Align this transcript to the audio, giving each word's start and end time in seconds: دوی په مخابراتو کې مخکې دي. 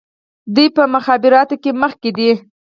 دوی 0.55 0.67
په 0.75 0.83
مخابراتو 0.93 1.55
کې 1.63 1.71
مخکې 1.81 2.09
دي. 2.17 2.31